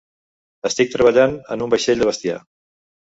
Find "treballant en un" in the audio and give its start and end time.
0.95-1.71